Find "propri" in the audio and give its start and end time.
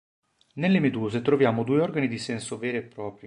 2.81-3.19